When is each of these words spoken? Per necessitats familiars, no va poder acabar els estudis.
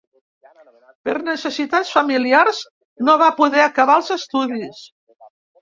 Per 1.09 1.13
necessitats 1.27 1.91
familiars, 1.97 2.63
no 3.11 3.15
va 3.25 3.31
poder 3.43 3.63
acabar 3.67 4.03
els 4.03 4.13
estudis. 4.21 4.85